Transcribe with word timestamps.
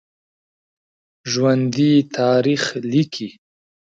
ژوندي 1.31 1.93
تاریخ 2.15 2.63
لیکي 2.91 3.27